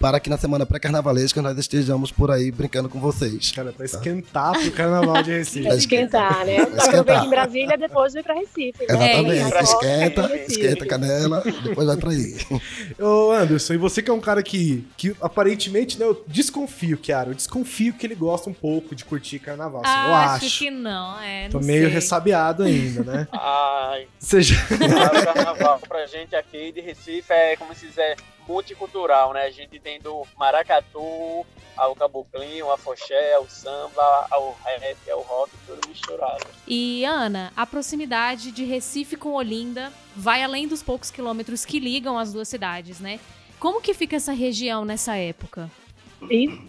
para 0.02 0.20
que 0.20 0.30
na 0.30 0.38
semana 0.38 0.66
pré-carnavalesca 0.66 1.42
nós 1.42 1.58
estejamos 1.58 2.12
por 2.12 2.32
aí 2.32 2.52
brincando 2.52 2.90
com 2.90 3.00
vocês. 3.00 3.52
Cara, 3.52 3.72
pra 3.72 3.86
esquentar 3.86 4.60
pro 4.60 4.72
carnaval 4.72 5.22
de 5.22 5.32
Recife. 5.32 5.68
Pra 5.68 5.76
esquentar, 5.76 6.46
né? 6.46 6.58
Aproveita 6.62 7.26
em 7.26 7.30
Brasília, 7.30 7.78
depois 7.78 8.14
vem 8.14 8.24
pra 8.24 8.34
Recife. 8.34 8.86
Né? 8.90 9.12
Exatamente. 9.22 9.54
É, 9.54 9.62
esquenta, 9.62 10.36
esquenta 10.48 10.84
a 10.84 10.88
canela, 10.88 11.44
depois 11.64 11.88
vai 11.88 11.98
pra 11.98 12.10
aí. 12.10 12.36
Ô, 13.00 13.32
Anderson, 13.32 13.74
e 13.76 13.78
você 13.78 14.02
que 14.02 14.10
é 14.10 14.14
um 14.14 14.20
cara 14.20 14.42
que, 14.42 14.88
que 14.98 15.16
aparentemente, 15.22 16.00
né, 16.00 16.06
eu 16.06 16.24
desconfio, 16.28 16.98
Kiara, 16.98 17.30
eu 17.30 17.36
desconfio 17.36 17.94
que 17.94 18.08
ele 18.08 18.16
gosta 18.16 18.50
um 18.50 18.54
pouco 18.54 18.96
de 18.96 19.06
curtir 19.06 19.38
carnaval. 19.38 19.84
Ah, 19.86 20.08
eu 20.08 20.16
acho. 20.16 20.46
acho 20.46 20.60
que 20.60 20.72
não, 20.72 21.22
é. 21.22 21.48
Tô 21.50 21.60
meio 21.60 21.84
sei. 21.84 21.94
ressabiado 21.94 22.64
ainda, 22.64 23.04
né? 23.04 23.28
Ai. 23.32 24.08
Seja... 24.18 24.56
Claro, 24.68 25.26
carnaval 25.26 25.80
pra 25.88 26.08
gente 26.08 26.36
aqui 26.36 26.72
de 26.72 26.82
Recife 26.82 27.32
é, 27.32 27.56
como 27.56 27.76
se 27.76 27.86
dizer, 27.88 28.16
multicultural, 28.48 29.34
né? 29.34 29.44
A 29.44 29.52
gente 29.52 29.80
tem 29.80 30.00
do 30.00 30.26
maracatu 30.38 31.46
ao 31.76 31.96
caboclinho, 31.96 32.70
ao 32.70 32.78
foché, 32.78 33.34
ao 33.34 33.48
samba, 33.50 34.28
ao 34.30 34.58
rap, 34.64 34.98
ao 35.10 35.22
rock, 35.22 35.52
tudo 35.66 35.88
misturado. 35.88 36.46
E 36.68 37.04
Ana, 37.06 37.52
a 37.56 37.66
proximidade 37.66 38.52
de 38.52 38.64
Recife 38.64 39.16
com 39.16 39.34
Olinda 39.34 39.92
vai 40.16 40.44
além 40.44 40.68
dos 40.68 40.84
poucos 40.84 41.10
quilômetros 41.10 41.66
que 41.66 41.80
ligam 41.80 42.18
as 42.18 42.34
duas 42.34 42.48
cidades, 42.48 43.00
né? 43.00 43.20
Como 43.60 43.82
que 43.82 43.94
fica 43.94 44.16
essa 44.16 44.34
região 44.34 44.84
nessa 44.84 45.16
época? 45.16 45.70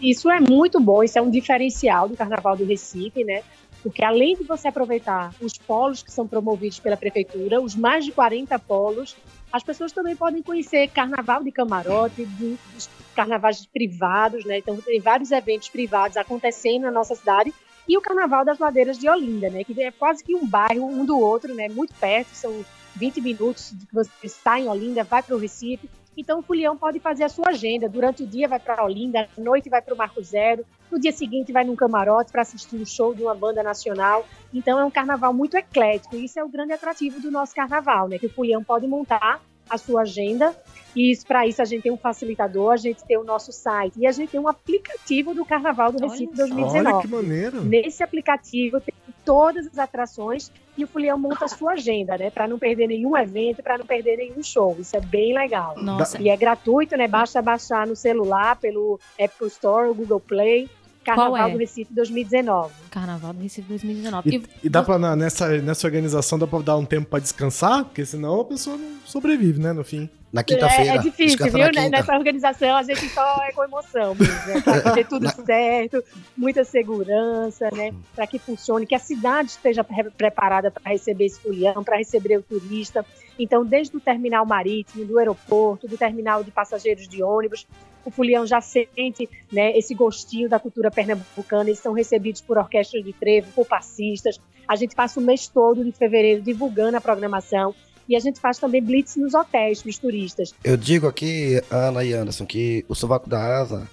Isso 0.01 0.31
é 0.31 0.41
muito 0.41 0.81
bom, 0.81 1.03
isso 1.03 1.19
é 1.19 1.23
um 1.23 1.31
diferencial 1.31 2.09
do 2.09 2.17
Carnaval 2.17 2.57
do 2.57 2.65
Recife, 2.65 3.23
né? 3.25 3.43
Porque 3.83 4.05
além 4.05 4.37
de 4.37 4.45
você 4.45 4.69
aproveitar 4.69 5.35
os 5.41 5.55
polos 5.59 6.03
que 6.03 6.13
são 6.13 6.27
promovidos 6.27 6.79
pela 6.79 6.97
prefeitura, 6.97 7.61
os 7.61 7.75
mais 7.75 8.05
de 8.05 8.13
40 8.13 8.59
polos, 8.61 9.17
as 9.53 9.63
pessoas 9.63 9.93
também 9.93 10.17
podem 10.17 10.43
conhecer 10.43 10.89
carnaval 10.89 11.45
de 11.45 11.53
camarote, 11.53 12.25
dos 12.25 12.89
carnavais 13.15 13.67
privados, 13.67 14.45
né? 14.45 14.59
Então 14.59 14.77
tem 14.81 15.01
vários 15.01 15.31
eventos 15.31 15.69
privados 15.69 16.17
acontecendo 16.17 16.85
na 16.85 16.91
nossa 16.91 17.15
cidade 17.15 17.53
e 17.87 17.99
o 17.99 18.01
carnaval 18.01 18.45
das 18.45 18.59
ladeiras 18.59 18.99
de 18.99 19.09
Olinda, 19.09 19.51
né? 19.51 19.63
Que 19.63 19.83
é 19.83 19.91
quase 19.91 20.25
que 20.25 20.35
um 20.35 20.47
bairro 20.47 20.87
um 20.87 21.05
do 21.05 21.19
outro, 21.19 21.55
né? 21.55 21.69
Muito 21.69 21.95
perto, 21.95 22.35
são 22.35 22.65
20 22.97 23.21
minutos 23.21 23.73
de 23.73 23.87
que 23.87 23.95
você 23.95 24.11
está 24.23 24.59
em 24.59 24.69
Olinda, 24.69 25.05
vai 25.05 25.23
para 25.23 25.35
o 25.35 25.39
Recife. 25.39 25.89
Então 26.17 26.41
o 26.41 26.43
Fulião 26.43 26.77
pode 26.77 27.01
fazer 27.01 27.25
a 27.25 27.29
sua 27.29 27.49
agenda. 27.49 27.89
Durante 27.89 28.23
o 28.23 28.27
dia 28.27 28.49
vai 28.49 28.61
para 28.61 28.85
Olinda, 28.85 29.29
à 29.37 29.41
noite 29.41 29.69
vai 29.69 29.81
para 29.81 29.95
o 29.95 29.97
Marco 29.97 30.23
Zero, 30.23 30.65
no 30.91 31.01
dia 31.01 31.13
seguinte 31.13 31.53
vai 31.53 31.65
num 31.65 31.77
camarote 31.77 32.31
para 32.31 32.43
assistir 32.43 32.77
um 32.77 32.85
show 32.85 33.15
de 33.15 33.23
uma 33.23 33.35
banda 33.35 33.63
nacional. 33.63 34.27
Então 34.53 34.79
é 34.79 34.85
um 34.85 34.91
carnaval 34.91 35.33
muito 35.33 35.57
eclético. 35.57 36.17
E 36.17 36.25
isso 36.25 36.39
é 36.39 36.45
o 36.45 36.49
grande 36.49 36.73
atrativo 36.73 37.21
do 37.21 37.31
nosso 37.31 37.55
carnaval, 37.55 38.09
né? 38.09 38.19
Que 38.19 38.27
o 38.27 38.31
Fulião 38.31 38.63
pode 38.63 38.87
montar 38.87 39.41
a 39.69 39.79
sua 39.79 40.03
agenda. 40.03 40.55
E 40.95 41.17
para 41.27 41.47
isso 41.47 41.63
a 41.63 41.65
gente 41.65 41.83
tem 41.83 41.93
um 41.93 41.97
facilitador, 41.97 42.73
a 42.73 42.77
gente 42.77 43.03
tem 43.05 43.17
o 43.17 43.25
nosso 43.25 43.51
site 43.51 43.99
e 43.99 44.07
a 44.07 44.13
gente 44.13 44.31
tem 44.31 44.41
um 44.41 44.49
aplicativo 44.49 45.35
do 45.35 45.43
Carnaval 45.43 45.91
do 45.91 46.03
Recife 46.07 46.33
olha, 46.39 46.55
2019. 46.55 46.87
Olha 46.87 47.01
que 47.01 47.09
maneiro! 47.09 47.65
Nesse 47.65 48.03
aplicativo 48.03 48.79
tem 48.79 48.93
todas 49.25 49.67
as 49.67 49.79
atrações 49.79 50.51
e 50.77 50.85
o 50.85 50.87
Fulião 50.87 51.19
monta 51.19 51.45
a 51.45 51.49
sua 51.49 51.73
agenda, 51.73 52.17
né? 52.17 52.31
Para 52.31 52.49
não 52.49 52.59
perder 52.59 52.87
nenhum 52.87 53.17
evento, 53.17 53.63
para 53.63 53.79
não 53.79 53.87
perder 53.87 54.17
nenhum 54.17 54.43
show. 54.43 54.77
Isso 54.79 54.97
é 54.97 55.01
bem 55.01 55.35
legal. 55.35 55.75
Nossa. 55.77 56.21
E 56.21 56.29
é 56.29 56.37
gratuito, 56.37 56.97
né? 56.97 57.07
Basta 57.07 57.43
baixar 57.43 57.87
no 57.87 57.95
celular 57.95 58.57
pelo 58.57 58.99
Apple 59.21 59.49
Store, 59.49 59.89
o 59.89 59.95
Google 59.95 60.21
Play. 60.21 60.69
Carnaval 61.05 61.49
é? 61.49 61.51
do 61.51 61.59
Recife 61.59 61.93
2019. 61.93 62.73
Carnaval 62.91 63.33
do 63.33 63.43
Recife 63.43 63.69
2019. 63.69 64.31
E, 64.31 64.37
e, 64.37 64.45
e 64.65 64.69
dá 64.69 64.83
pra, 64.83 64.99
nessa, 65.17 65.49
nessa 65.61 65.87
organização, 65.87 66.39
dá 66.39 66.47
pra 66.47 66.61
dar 66.61 66.77
um 66.77 66.85
tempo 66.85 67.09
pra 67.09 67.19
descansar? 67.19 67.85
Porque 67.85 68.07
senão 68.07 68.41
a 68.41 68.45
pessoa 68.45 68.77
não 68.77 68.99
sobrevive, 69.05 69.61
né, 69.61 69.73
no 69.73 69.83
fim. 69.83 70.09
Na 70.33 70.43
quinta-feira. 70.43 70.93
É, 70.93 70.97
é 70.97 70.99
difícil, 70.99 71.45
viu? 71.53 71.71
Né? 71.75 71.91
Nessa 71.91 72.17
organização 72.17 72.75
a 72.75 72.83
gente 72.83 73.07
só 73.11 73.45
é 73.45 73.53
com 73.53 73.65
emoção 73.65 74.15
mesmo. 74.15 74.47
Né? 74.47 74.61
Pra 74.63 74.81
fazer 74.83 75.07
tudo 75.07 75.29
certo, 75.45 76.03
muita 76.37 76.65
segurança, 76.65 77.69
né? 77.71 77.93
Para 78.15 78.27
que 78.27 78.39
funcione, 78.39 78.87
que 78.87 78.95
a 78.95 78.99
cidade 78.99 79.51
esteja 79.51 79.85
pre 79.85 80.11
preparada 80.11 80.71
para 80.71 80.91
receber 80.91 81.27
esse 81.27 81.41
folião, 81.41 81.85
para 81.85 81.99
receber 81.99 82.39
o 82.39 82.43
turista. 82.43 83.05
Então, 83.39 83.65
desde 83.65 83.97
o 83.97 84.01
terminal 84.01 84.47
marítimo, 84.47 85.05
do 85.05 85.19
aeroporto, 85.19 85.87
do 85.87 85.99
terminal 85.99 86.43
de 86.43 86.51
passageiros 86.51 87.07
de 87.07 87.23
ônibus, 87.23 87.67
o 88.05 88.11
Fulião 88.11 88.47
já 88.47 88.61
sente 88.61 89.29
né, 89.51 89.77
esse 89.77 89.95
gostinho 89.95 90.49
da 90.49 90.59
cultura 90.59 90.91
pernambucana. 90.91 91.69
Eles 91.69 91.79
são 91.79 91.93
recebidos 91.93 92.41
por 92.41 92.59
orquestras 92.59 93.05
de 93.05 93.13
trevo, 93.13 93.53
por 93.53 93.67
passistas. 93.67 94.41
A 94.67 94.77
gente 94.77 94.95
passa 94.95 95.21
o 95.21 95.23
mês 95.23 95.47
todo 95.49 95.85
de 95.85 95.93
fevereiro 95.93 96.43
divulgando 96.43 96.97
a 96.97 97.01
programação. 97.01 97.75
E 98.09 98.17
a 98.17 98.21
gente 98.21 98.41
faz 98.41 98.59
também 98.59 98.83
blitz 98.83 99.17
nos 99.17 99.35
hotéis 99.35 99.83
para 99.83 99.91
os 99.91 99.99
turistas. 99.99 100.55
Eu 100.65 100.77
digo 100.77 101.07
aqui, 101.07 101.63
Ana 101.71 102.05
e 102.05 102.13
Anderson, 102.13 102.47
que 102.47 102.85
o 102.89 102.95
Sovaco 102.95 103.29
da 103.29 103.61
Asa, 103.61 103.89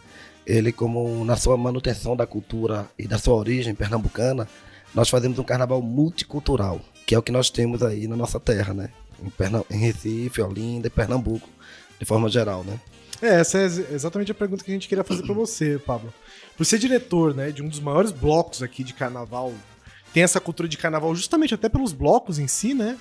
ele 0.46 0.72
como 0.72 1.24
na 1.24 1.36
sua 1.36 1.56
manutenção 1.58 2.16
da 2.16 2.26
cultura 2.26 2.90
e 2.98 3.08
da 3.08 3.18
sua 3.18 3.36
origem 3.36 3.76
pernambucana, 3.76 4.48
nós 4.94 5.10
fazemos 5.10 5.38
um 5.38 5.44
carnaval 5.44 5.82
multicultural, 5.82 6.82
que 7.06 7.14
é 7.14 7.20
o 7.20 7.22
que 7.22 7.32
nós 7.32 7.50
temos 7.50 7.84
aí 7.84 8.08
na 8.08 8.16
nossa 8.16 8.40
terra, 8.40 8.74
né? 8.74 8.90
Em, 9.24 9.30
Pernam 9.30 9.66
em 9.70 9.78
Recife, 9.78 10.42
Olinda 10.42 10.88
e 10.88 10.90
Pernambuco, 10.90 11.48
de 12.00 12.06
forma 12.06 12.30
geral, 12.30 12.64
né? 12.64 12.80
É, 13.22 13.42
essa 13.42 13.60
é 13.60 13.66
exatamente 13.66 14.32
a 14.32 14.36
pergunta 14.36 14.64
que 14.64 14.72
a 14.72 14.74
gente 14.74 14.88
queria 14.88 15.04
fazer 15.04 15.24
para 15.24 15.36
você, 15.36 15.78
Pablo. 15.78 16.14
Por 16.56 16.66
ser 16.66 16.80
diretor, 16.80 17.36
né, 17.36 17.52
de 17.52 17.62
um 17.62 17.68
dos 17.68 17.80
maiores 17.80 18.12
blocos 18.12 18.64
aqui 18.64 18.84
de 18.84 18.94
carnaval, 18.94 19.54
tem 20.14 20.24
essa 20.24 20.40
cultura 20.40 20.70
de 20.70 20.78
carnaval 20.78 21.14
justamente 21.14 21.54
até 21.54 21.68
pelos 21.68 21.92
blocos 21.92 22.40
em 22.40 22.48
si, 22.48 22.74
né? 22.74 22.98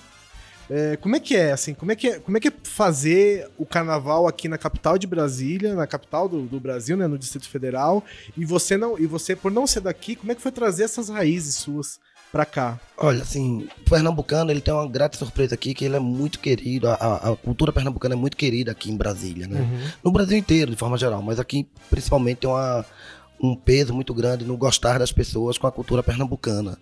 É, 0.71 0.97
como 0.97 1.17
é 1.17 1.21
que 1.21 1.35
é, 1.35 1.53
assim, 1.53 1.73
como 1.75 1.91
é 1.93 1.97
que 1.97 2.09
é, 2.09 2.19
como 2.19 2.37
é 2.37 2.41
que 2.41 2.49
é 2.49 2.53
fazer 2.63 3.49
o 3.57 3.65
carnaval 3.65 4.27
aqui 4.27 4.49
na 4.49 4.59
capital 4.59 4.99
de 4.99 5.07
Brasília, 5.07 5.75
na 5.75 5.87
capital 5.87 6.29
do, 6.29 6.43
do, 6.43 6.61
Brasil, 6.61 6.97
né, 6.97 7.07
no 7.07 7.19
Distrito 7.19 7.49
Federal, 7.49 8.05
e 8.37 8.45
você 8.45 8.77
não, 8.77 8.99
e 8.99 9.07
você 9.07 9.35
por 9.35 9.51
não 9.51 9.67
ser 9.67 9.81
daqui, 9.81 10.15
como 10.15 10.31
é 10.31 10.35
que 10.35 10.43
foi 10.43 10.53
trazer 10.53 10.85
essas 10.85 11.09
raízes 11.09 11.55
suas 11.57 11.99
pra 12.31 12.45
cá? 12.45 12.79
Olha, 12.99 13.23
assim, 13.23 13.67
o 13.81 13.91
pernambucano, 13.91 14.51
ele 14.51 14.61
tem 14.61 14.75
uma 14.75 14.87
grata 14.87 15.17
surpresa 15.17 15.55
aqui, 15.55 15.73
que 15.73 15.85
ele 15.87 15.97
é 15.97 16.01
muito 16.01 16.39
querido, 16.39 16.89
a, 16.89 16.95
a- 16.95 17.33
a 17.33 17.37
cultura 17.37 17.73
pernambucana 17.73 18.15
é 18.15 18.19
muito 18.19 18.37
querida 18.37 18.71
aqui 18.73 18.91
em 18.91 18.97
Brasília, 18.97 19.47
né? 19.49 19.61
Uhum. 19.61 19.91
No 20.05 20.13
Brasil 20.13 20.37
inteiro, 20.37 20.71
de 20.71 20.77
forma 20.77 20.99
geral, 20.99 21.23
mas 21.23 21.41
aqui 21.41 21.67
principalmente 21.89 22.39
tem 22.39 22.51
uma, 22.51 22.85
um 23.41 23.55
peso 23.55 23.95
muito 23.95 24.13
grande 24.13 24.45
no 24.45 24.57
gostar 24.57 24.99
das 24.99 25.13
pessoas 25.13 25.57
com 25.59 25.67
a 25.67 25.73
cultura 25.73 26.03
pernambucana. 26.03 26.79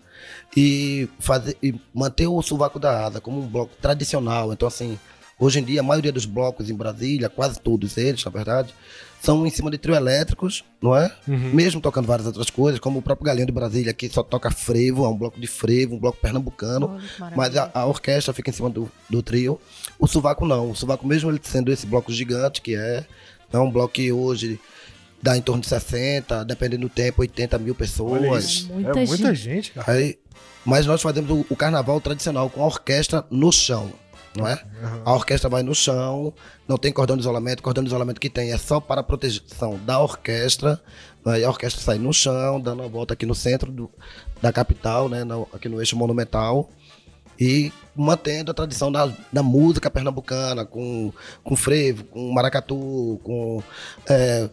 E, 0.55 1.07
fazer, 1.19 1.57
e 1.61 1.75
manter 1.93 2.27
o 2.27 2.41
Sovaco 2.41 2.79
da 2.79 3.05
Asa 3.05 3.21
como 3.21 3.39
um 3.39 3.47
bloco 3.47 3.75
tradicional. 3.81 4.51
Então, 4.51 4.67
assim, 4.67 4.97
hoje 5.39 5.59
em 5.59 5.63
dia, 5.63 5.81
a 5.81 5.83
maioria 5.83 6.11
dos 6.11 6.25
blocos 6.25 6.69
em 6.69 6.75
Brasília, 6.75 7.29
quase 7.29 7.59
todos 7.59 7.97
eles, 7.97 8.23
na 8.25 8.31
verdade, 8.31 8.73
são 9.21 9.45
em 9.45 9.49
cima 9.49 9.69
de 9.69 9.77
trio 9.77 9.95
elétricos, 9.95 10.63
não 10.81 10.95
é? 10.95 11.11
Uhum. 11.27 11.51
Mesmo 11.53 11.81
tocando 11.81 12.07
várias 12.07 12.27
outras 12.27 12.49
coisas, 12.49 12.79
como 12.79 12.99
o 12.99 13.01
próprio 13.01 13.25
Galinho 13.25 13.47
de 13.47 13.51
Brasília, 13.51 13.93
que 13.93 14.09
só 14.09 14.23
toca 14.23 14.49
frevo, 14.51 15.05
é 15.05 15.09
um 15.09 15.17
bloco 15.17 15.39
de 15.39 15.47
frevo, 15.47 15.95
um 15.95 15.99
bloco 15.99 16.19
pernambucano. 16.19 16.99
Que 16.99 17.35
Mas 17.35 17.55
a, 17.55 17.69
a 17.73 17.85
orquestra 17.85 18.33
fica 18.33 18.49
em 18.49 18.53
cima 18.53 18.69
do, 18.69 18.91
do 19.09 19.21
trio. 19.21 19.59
O 19.99 20.07
Sovaco 20.07 20.45
não. 20.45 20.71
O 20.71 20.75
Sovaco, 20.75 21.05
mesmo 21.05 21.29
ele 21.29 21.39
sendo 21.43 21.71
esse 21.71 21.85
bloco 21.85 22.11
gigante 22.11 22.61
que 22.61 22.75
é, 22.75 23.05
é 23.51 23.59
um 23.59 23.71
bloco 23.71 23.93
que 23.93 24.11
hoje 24.11 24.59
dá 25.21 25.37
em 25.37 25.41
torno 25.41 25.61
de 25.61 25.67
60, 25.67 26.45
dependendo 26.45 26.87
do 26.87 26.89
tempo, 26.93 27.21
80 27.21 27.57
mil 27.59 27.73
pessoas. 27.75 28.43
isso. 28.45 28.73
Muita 28.73 28.99
é 28.99 29.05
muita 29.05 29.35
gente, 29.35 29.71
cara. 29.71 29.91
Aí, 29.91 30.17
mas 30.65 30.85
nós 30.85 31.01
fazemos 31.01 31.29
o, 31.31 31.45
o 31.49 31.55
carnaval 31.55 31.99
tradicional 32.01 32.49
com 32.49 32.61
a 32.61 32.65
orquestra 32.65 33.25
no 33.31 33.51
chão, 33.51 33.91
não 34.35 34.47
é? 34.47 34.53
Uhum. 34.53 35.01
A 35.05 35.13
orquestra 35.13 35.49
vai 35.49 35.63
no 35.63 35.73
chão, 35.73 36.33
não 36.67 36.77
tem 36.77 36.91
cordão 36.91 37.15
de 37.15 37.21
isolamento. 37.21 37.63
Cordão 37.63 37.83
de 37.83 37.89
isolamento 37.89 38.19
que 38.21 38.29
tem 38.29 38.51
é 38.51 38.57
só 38.57 38.79
para 38.79 39.01
a 39.01 39.03
proteção 39.03 39.79
da 39.85 39.99
orquestra. 39.99 40.79
Aí 41.25 41.43
a 41.43 41.49
orquestra 41.49 41.81
sai 41.81 41.97
no 41.97 42.13
chão, 42.13 42.59
dando 42.59 42.81
uma 42.83 42.89
volta 42.89 43.13
aqui 43.13 43.25
no 43.25 43.33
centro 43.35 43.71
do- 43.71 43.89
da 44.41 44.53
capital, 44.53 45.09
né, 45.09 45.23
no- 45.23 45.47
aqui 45.53 45.67
no 45.67 45.79
eixo 45.81 45.95
monumental. 45.97 46.69
E 47.39 47.71
mantendo 47.95 48.49
a 48.49 48.53
tradição 48.53 48.91
da, 48.91 49.11
da 49.31 49.43
música 49.43 49.91
pernambucana, 49.91 50.65
com, 50.65 51.13
com 51.43 51.55
frevo, 51.55 52.03
com 52.05 52.31
maracatu, 52.31 53.19
com 53.23 53.61
é, 54.09 54.49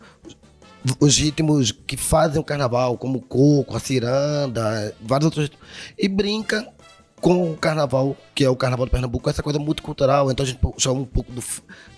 os 1.00 1.16
ritmos 1.16 1.72
que 1.72 1.96
fazem 1.96 2.40
o 2.40 2.44
carnaval, 2.44 2.98
como 2.98 3.18
o 3.18 3.22
coco, 3.22 3.76
a 3.76 3.80
ciranda, 3.80 4.94
vários 5.00 5.26
outros. 5.26 5.50
E 5.98 6.08
brinca 6.08 6.66
com 7.24 7.50
o 7.50 7.56
carnaval, 7.56 8.14
que 8.34 8.44
é 8.44 8.50
o 8.50 8.54
carnaval 8.54 8.84
de 8.84 8.92
Pernambuco, 8.92 9.30
essa 9.30 9.42
coisa 9.42 9.58
multicultural. 9.58 10.30
Então 10.30 10.44
a 10.44 10.46
gente 10.46 10.58
puxa 10.58 10.92
um 10.92 11.06
pouco 11.06 11.32
do, 11.32 11.42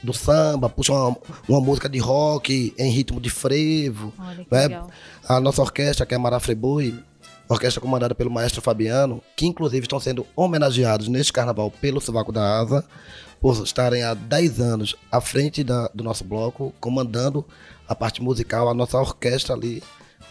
do 0.01 0.13
samba, 0.13 0.69
puxa 0.69 0.93
uma, 0.93 1.17
uma 1.49 1.61
música 1.61 1.89
de 1.89 1.99
rock 1.99 2.73
em 2.79 2.91
ritmo 2.91 3.21
de 3.21 3.29
frevo. 3.29 4.13
Olha 4.17 4.69
né? 4.69 4.83
A 5.29 5.41
nossa 5.41 5.61
orquestra, 5.61 6.07
que 6.07 6.15
é 6.15 6.41
Friboi, 6.41 6.95
orquestra 7.49 7.81
comandada 7.81 8.15
pelo 8.15 8.31
maestro 8.31 8.61
Fabiano, 8.63 9.23
que 9.37 9.47
inclusive 9.47 9.85
estão 9.85 10.01
sendo 10.01 10.27
homenageados 10.35 11.09
neste 11.09 11.33
carnaval 11.33 11.71
pelo 11.71 12.01
Sovaco 12.01 12.33
da 12.33 12.59
Asa, 12.61 12.85
por 13.41 13.63
estarem 13.63 14.03
há 14.03 14.15
10 14.15 14.61
anos 14.61 14.97
à 15.13 15.21
frente 15.21 15.63
da- 15.63 15.91
do 15.95 16.03
nosso 16.03 16.25
bloco, 16.25 16.73
comandando 16.81 17.45
a 17.89 17.95
parte 17.95 18.23
musical, 18.23 18.69
a 18.69 18.75
nossa 18.75 18.99
orquestra 18.99 19.55
ali. 19.55 19.83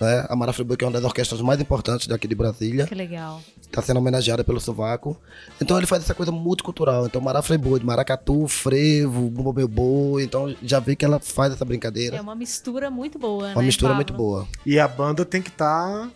Né? 0.02 0.26
A 0.28 0.36
Mara 0.36 0.52
Friboi, 0.52 0.76
que 0.76 0.84
é 0.84 0.88
uma 0.88 0.92
das 0.94 1.06
orquestras 1.06 1.40
mais 1.40 1.62
importantes 1.62 2.06
daqui 2.08 2.28
de 2.28 2.36
Brasília, 2.36 2.86
Que 2.86 2.94
legal. 2.96 3.42
está 3.62 3.82
sendo 3.82 3.98
homenageada 3.98 4.44
pelo 4.44 4.60
Sovaco. 4.60 5.16
Então 5.62 5.78
ele 5.78 5.86
faz 5.88 6.04
essa 6.04 6.14
coisa 6.14 6.34
multicultural. 6.34 7.06
Então 7.06 7.22
Mará 7.22 7.42
Friboi, 7.42 7.80
de 7.80 7.86
maracatu, 7.86 8.46
frevo, 8.46 9.30
bumbo 9.30 9.54
meu 9.54 9.70
boi. 9.70 10.24
Então 10.24 10.54
já 10.62 10.82
vê 10.82 10.98
que 10.98 11.06
ela 11.06 11.18
faz 11.20 11.54
essa 11.54 11.64
brincadeira. 11.64 12.18
É 12.18 12.22
uma 12.22 12.36
mistura 12.36 12.92
muito 12.92 13.18
boa, 13.18 13.48
né? 13.48 13.54
uma 13.54 13.64
mistura 13.64 13.94
Pablo? 13.94 13.98
muito 14.06 14.14
boa. 14.14 14.46
E 14.66 14.78
a 14.78 14.88
banda 14.88 15.24
tem 15.24 15.42
que 15.42 15.48
estar 15.50 16.10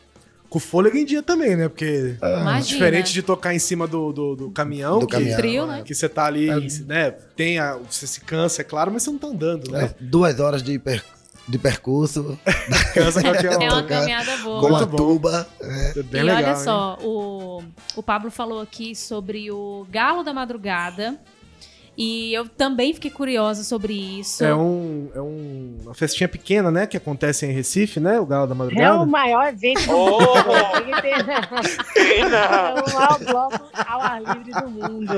com 0.50 0.58
o 0.58 0.62
fôlego 0.62 0.98
em 0.98 1.06
dia 1.06 1.22
também, 1.22 1.56
né? 1.56 1.68
Porque 1.70 2.16
Imagina. 2.22 2.62
diferente 2.62 3.14
de 3.14 3.22
tocar 3.22 3.54
em 3.54 3.60
cima 3.60 3.86
do, 3.88 4.12
do, 4.12 4.36
do 4.36 4.50
caminhão, 4.52 5.00
Do 5.00 5.06
que, 5.08 5.14
caminhão, 5.14 5.38
Trio, 5.38 5.68
né? 5.68 5.84
que 5.86 5.94
você 5.94 6.10
tá 6.10 6.26
ali, 6.26 6.48
né? 6.86 7.12
Tem 7.36 7.60
a, 7.60 7.76
você 7.78 8.08
se 8.08 8.22
cansa, 8.22 8.62
é 8.62 8.66
claro, 8.66 8.92
mas 8.92 9.04
você 9.04 9.12
não 9.12 9.18
tá 9.20 9.28
andando, 9.28 9.72
né? 9.72 9.86
É, 9.86 9.96
duas 10.00 10.40
horas 10.40 10.64
de, 10.64 10.80
per- 10.80 11.04
de 11.48 11.58
percurso 11.58 12.38
Cansa 12.94 13.22
qualquer 13.22 13.54
É 13.62 13.70
uma 13.72 13.84
caminhada 13.84 14.38
boa. 14.38 14.60
com 14.62 14.76
a 14.76 14.86
tuba. 14.88 15.48
É, 15.62 16.00
É 16.00 16.04
bem 16.04 16.22
e 16.22 16.24
legal. 16.24 16.42
olha 16.44 16.50
hein? 16.58 16.64
só, 16.64 16.98
o, 17.04 17.64
o 17.96 18.04
Pablo 18.04 18.32
falou 18.32 18.60
aqui 18.62 18.96
sobre 18.96 19.52
o 19.52 19.86
Galo 19.92 20.24
da 20.24 20.34
Madrugada. 20.34 21.18
E 22.02 22.34
eu 22.34 22.48
também 22.48 22.94
fiquei 22.94 23.12
curiosa 23.12 23.62
sobre 23.62 23.92
isso. 23.94 24.42
É, 24.42 24.56
um, 24.56 25.10
é 25.14 25.20
um- 25.22 25.78
uma 25.82 25.94
festinha 25.94 26.30
pequena, 26.30 26.72
né? 26.72 26.88
Que 26.88 26.96
acontece 26.96 27.46
em 27.46 27.52
Recife, 27.52 28.00
né? 28.00 28.18
O 28.22 28.26
Galo 28.26 28.48
da 28.48 28.54
É 28.54 28.58
Madrugada. 28.58 29.02
o 29.04 29.06
maior 29.06 29.48
evento 29.50 29.86
do 29.86 29.98
Oh! 29.98 30.20
mundo. 30.20 31.02
Tem 31.02 32.24
Não. 32.30 32.38
É 32.38 32.84
o 32.88 32.94
maior 32.94 33.20
bloco 33.20 33.70
ao 33.86 34.00
ar 34.02 34.22
livre 34.22 34.52
do 34.54 34.70
mundo. 34.70 35.14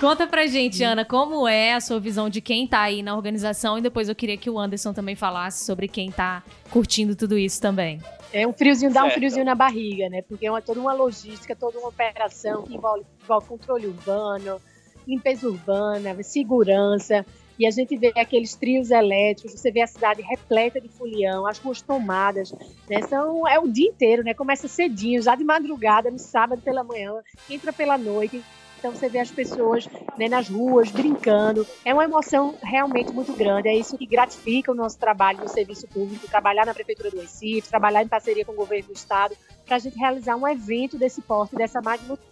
Conta 0.00 0.26
pra 0.26 0.46
gente, 0.46 0.82
Ana, 0.82 1.04
como 1.04 1.46
é 1.46 1.74
a 1.74 1.80
sua 1.82 2.00
visão 2.00 2.30
de 2.30 2.40
quem 2.40 2.66
tá 2.66 2.80
aí 2.80 3.02
na 3.02 3.14
organização? 3.14 3.76
E 3.76 3.82
depois 3.82 4.08
eu 4.08 4.14
queria 4.14 4.38
que 4.38 4.48
o 4.48 4.58
Anderson 4.58 4.94
também 4.94 5.14
falasse 5.14 5.66
sobre 5.66 5.88
quem 5.88 6.10
tá 6.10 6.42
curtindo 6.70 7.14
tudo 7.14 7.36
isso 7.36 7.60
também. 7.60 8.00
É 8.32 8.46
um 8.46 8.52
friozinho, 8.54 8.90
dá 8.92 9.00
um 9.00 9.04
Certo. 9.04 9.16
friozinho 9.16 9.44
na 9.44 9.54
barriga, 9.54 10.08
né? 10.08 10.22
Porque 10.22 10.46
é 10.46 10.50
uma, 10.50 10.62
toda 10.62 10.80
uma 10.80 10.92
logística, 10.94 11.54
toda 11.54 11.78
uma 11.78 11.88
operação 11.88 12.62
que 12.62 12.74
envolve, 12.74 13.04
envolve 13.24 13.46
controle 13.46 13.86
urbano, 13.86 14.60
limpeza 15.08 15.48
urbana, 15.48 16.22
segurança. 16.22 17.24
E 17.58 17.66
a 17.66 17.70
gente 17.72 17.96
vê 17.96 18.12
aqueles 18.14 18.54
trios 18.54 18.90
elétricos, 18.90 19.58
você 19.58 19.72
vê 19.72 19.82
a 19.82 19.86
cidade 19.86 20.22
repleta 20.22 20.80
de 20.80 20.88
folião, 20.88 21.44
as 21.44 21.58
ruas 21.58 21.82
tomadas, 21.82 22.52
né? 22.88 23.02
São, 23.08 23.48
é 23.48 23.58
o 23.58 23.66
dia 23.66 23.88
inteiro, 23.88 24.22
né? 24.22 24.32
Começa 24.32 24.68
cedinho, 24.68 25.20
já 25.20 25.34
de 25.34 25.42
madrugada, 25.42 26.08
no 26.08 26.20
sábado 26.20 26.62
pela 26.62 26.84
manhã, 26.84 27.14
entra 27.50 27.72
pela 27.72 27.98
noite. 27.98 28.44
Então 28.78 28.92
você 28.92 29.08
vê 29.08 29.18
as 29.18 29.30
pessoas 29.30 29.88
né, 30.16 30.28
nas 30.28 30.48
ruas 30.48 30.90
brincando. 30.90 31.66
É 31.84 31.92
uma 31.92 32.04
emoção 32.04 32.54
realmente 32.62 33.12
muito 33.12 33.32
grande. 33.32 33.68
É 33.68 33.76
isso 33.76 33.98
que 33.98 34.06
gratifica 34.06 34.72
o 34.72 34.74
nosso 34.74 34.98
trabalho 34.98 35.40
no 35.40 35.48
serviço 35.48 35.86
público, 35.88 36.28
trabalhar 36.28 36.64
na 36.64 36.74
Prefeitura 36.74 37.10
do 37.10 37.20
Recife, 37.20 37.68
trabalhar 37.68 38.02
em 38.02 38.08
parceria 38.08 38.44
com 38.44 38.52
o 38.52 38.56
governo 38.56 38.88
do 38.88 38.92
Estado, 38.92 39.36
para 39.66 39.76
a 39.76 39.78
gente 39.78 39.98
realizar 39.98 40.36
um 40.36 40.48
evento 40.48 40.96
desse 40.96 41.20
porte, 41.20 41.54
dessa 41.54 41.80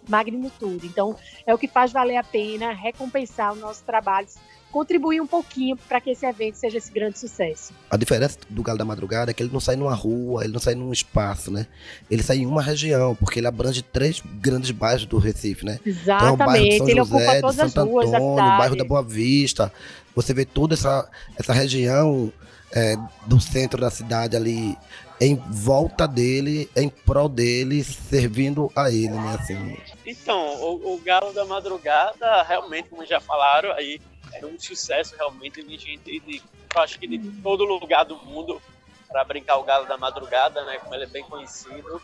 magnitude. 0.07 0.87
Então, 0.87 1.15
é 1.45 1.53
o 1.53 1.57
que 1.57 1.67
faz 1.67 1.91
valer 1.91 2.17
a 2.17 2.23
pena 2.23 2.73
recompensar 2.73 3.53
o 3.53 3.55
nosso 3.55 3.83
trabalho, 3.83 4.27
contribuir 4.71 5.21
um 5.21 5.27
pouquinho 5.27 5.77
para 5.77 5.99
que 6.01 6.11
esse 6.11 6.25
evento 6.25 6.55
seja 6.55 6.77
esse 6.77 6.91
grande 6.91 7.17
sucesso. 7.17 7.73
A 7.89 7.97
diferença 7.97 8.37
do 8.49 8.61
Galo 8.61 8.77
da 8.77 8.85
Madrugada 8.85 9.31
é 9.31 9.33
que 9.33 9.41
ele 9.41 9.51
não 9.51 9.59
sai 9.59 9.75
numa 9.75 9.93
rua, 9.93 10.43
ele 10.43 10.53
não 10.53 10.59
sai 10.59 10.75
num 10.75 10.91
espaço, 10.91 11.49
né? 11.51 11.67
Ele 12.09 12.21
sai 12.21 12.37
em 12.37 12.45
uma 12.45 12.61
região, 12.61 13.15
porque 13.15 13.39
ele 13.39 13.47
abrange 13.47 13.81
três 13.81 14.21
grandes 14.39 14.71
bairros 14.71 15.05
do 15.05 15.17
Recife, 15.17 15.65
né? 15.65 15.79
Então, 15.85 16.33
o 16.33 16.37
bairro 16.37 16.53
de 16.65 16.67
Exatamente, 16.69 16.77
São 16.77 16.89
ele 16.89 16.99
José, 16.99 17.15
ocupa 17.15 17.39
de 17.39 17.45
as 17.45 17.55
Santo 17.55 17.89
ruas 17.89 18.13
Antônio, 18.13 18.43
o 18.53 18.57
bairro 18.57 18.75
da 18.75 18.83
Boa 18.83 19.03
Vista. 19.03 19.71
Você 20.15 20.33
vê 20.33 20.45
toda 20.45 20.73
essa, 20.73 21.09
essa 21.37 21.53
região 21.53 22.31
é, 22.71 22.95
do 23.25 23.39
centro 23.39 23.79
da 23.79 23.89
cidade 23.89 24.35
ali 24.35 24.77
em 25.19 25.35
volta 25.49 26.07
dele, 26.07 26.69
em 26.75 26.89
prol 26.89 27.27
dele, 27.27 27.83
servindo 27.83 28.71
a 28.75 28.91
ele, 28.91 29.09
né? 29.09 29.37
Assim, 29.39 29.77
Então, 30.05 30.37
o, 30.61 30.93
o 30.95 31.01
Galo 31.01 31.33
da 31.33 31.43
Madrugada, 31.45 32.43
realmente, 32.43 32.89
como 32.89 33.05
já 33.05 33.19
falaram, 33.19 33.71
aí 33.71 33.99
é 34.33 34.45
um 34.45 34.59
sucesso 34.59 35.15
realmente 35.15 35.63
de 35.63 35.77
gente 35.77 36.19
de, 36.19 36.41
eu 36.73 36.81
acho 36.81 36.99
que 36.99 37.07
de 37.07 37.19
todo 37.41 37.63
lugar 37.63 38.05
do 38.05 38.17
mundo 38.17 38.61
para 39.07 39.23
brincar 39.23 39.57
o 39.57 39.63
Galo 39.63 39.87
da 39.87 39.97
Madrugada, 39.97 40.63
né? 40.65 40.77
Como 40.79 40.93
ele 40.93 41.05
é 41.05 41.07
bem 41.07 41.23
conhecido. 41.23 42.01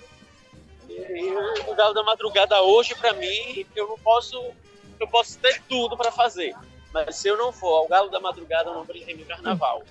E 0.88 1.32
o, 1.68 1.76
Galo 1.76 1.94
da 1.94 2.04
Madrugada 2.04 2.62
hoje, 2.62 2.96
para 2.96 3.14
mim, 3.14 3.66
eu 3.76 3.88
não 3.88 3.98
posso, 3.98 4.40
eu 5.00 5.08
posso 5.08 5.38
ter 5.40 5.62
tudo 5.68 5.98
para 5.98 6.12
fazer. 6.12 6.56
Mas 6.94 7.16
se 7.16 7.28
eu 7.28 7.38
não 7.38 7.52
for 7.52 7.80
ao 7.80 7.88
Galo 7.88 8.10
da 8.10 8.20
Madrugada, 8.20 8.70
eu 8.70 8.74
não 8.74 8.86
brinquei 8.86 9.16
no 9.16 9.26
Carnaval. 9.26 9.84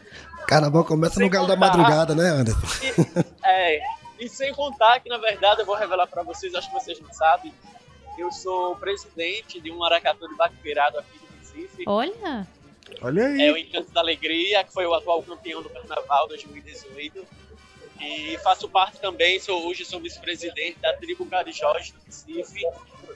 carnaval 0.46 0.84
começa 0.84 1.20
no 1.20 1.28
Galo 1.28 1.46
da 1.46 1.54
contar. 1.54 1.76
Madrugada, 1.76 2.14
né, 2.14 2.28
Anderson? 2.28 2.60
É, 3.44 3.80
e 4.18 4.28
sem 4.28 4.54
contar 4.54 5.00
que, 5.00 5.08
na 5.08 5.18
verdade, 5.18 5.60
eu 5.60 5.66
vou 5.66 5.74
revelar 5.74 6.06
para 6.06 6.22
vocês, 6.22 6.54
acho 6.54 6.68
que 6.68 6.74
vocês 6.74 7.00
não 7.00 7.12
sabem, 7.12 7.52
eu 8.16 8.30
sou 8.30 8.76
presidente 8.76 9.60
de 9.60 9.70
um 9.70 9.78
maracatu 9.78 10.28
de 10.28 10.36
Baqueirado 10.36 10.98
aqui 10.98 11.18
Recife. 11.54 11.84
Olha, 11.86 12.46
Olha 13.00 13.26
aí. 13.26 13.42
É 13.42 13.52
o 13.52 13.56
Encanto 13.56 13.90
da 13.92 14.00
Alegria, 14.00 14.62
que 14.64 14.72
foi 14.72 14.86
o 14.86 14.94
atual 14.94 15.22
campeão 15.22 15.62
do 15.62 15.68
Carnaval 15.70 16.28
2018. 16.28 17.24
E 18.00 18.36
faço 18.38 18.68
parte 18.68 19.00
também, 19.00 19.38
sou, 19.38 19.66
hoje 19.66 19.84
sou 19.84 20.00
vice-presidente 20.00 20.78
da 20.80 20.92
tribo 20.94 21.24
Carijós 21.26 21.92
do 21.92 22.00
Recife, 22.04 22.66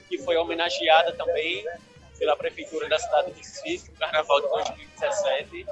que 0.07 0.17
foi 0.19 0.37
homenageada 0.37 1.11
também 1.13 1.65
pela 2.17 2.35
Prefeitura 2.37 2.87
da 2.87 2.97
cidade 2.97 3.31
de 3.31 3.37
Recife, 3.39 3.91
no 3.91 3.97
Carnaval 3.97 4.41
de 4.41 4.47
2017. 4.49 5.65